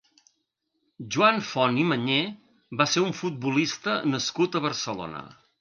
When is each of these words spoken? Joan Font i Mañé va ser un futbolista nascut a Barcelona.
Joan 1.15 1.41
Font 1.49 1.77
i 1.83 1.85
Mañé 1.91 2.17
va 2.81 2.89
ser 2.95 3.05
un 3.11 3.15
futbolista 3.21 3.99
nascut 4.15 4.59
a 4.63 4.67
Barcelona. 4.69 5.27